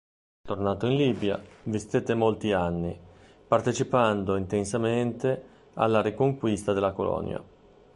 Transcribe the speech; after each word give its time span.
Tornato 0.41 0.87
in 0.87 0.95
Libia, 0.95 1.39
vi 1.61 1.77
stette 1.77 2.15
molti 2.15 2.53
anni, 2.53 2.99
partecipando 3.47 4.35
intensamente, 4.35 5.45
alla 5.75 6.01
riconquista 6.01 6.73
della 6.73 6.91
Colonia. 6.91 7.39